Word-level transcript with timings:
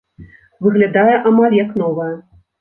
Выглядае 0.65 1.15
амаль 1.33 1.55
як 1.59 1.77
новая. 1.83 2.09